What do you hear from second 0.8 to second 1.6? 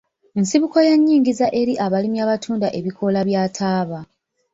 ya nyingiza